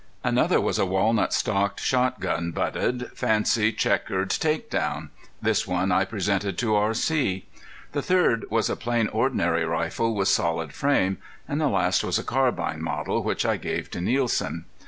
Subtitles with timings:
[0.23, 5.11] Another was a walnut stocked, shot gun butted, fancy checkered take down.
[5.43, 7.45] This one I presented to R.C.
[7.91, 11.19] The third was a plain ordinary rifle with solid frame.
[11.47, 14.65] And the last was a carbine model, which I gave to Nielsen.